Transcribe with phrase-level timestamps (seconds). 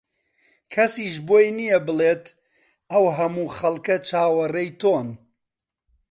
[0.73, 2.25] کەسیش بۆی نییە بڵێت
[2.91, 5.07] ئەو هەموو خەڵکە چاوەڕێی تۆن